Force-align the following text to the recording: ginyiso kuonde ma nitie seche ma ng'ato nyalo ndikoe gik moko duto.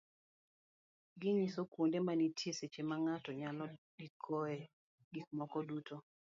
ginyiso 1.19 1.59
kuonde 1.71 1.97
ma 2.05 2.13
nitie 2.19 2.51
seche 2.59 2.81
ma 2.89 2.95
ng'ato 3.03 3.31
nyalo 3.39 3.63
ndikoe 3.93 4.55
gik 5.11 5.27
moko 5.37 5.57
duto. 5.69 5.95